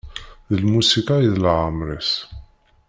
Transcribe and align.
D 0.57 0.57
lmusiqa 0.61 1.15
i 1.21 1.27
d 1.33 1.35
leɛmer-is. 1.43 2.11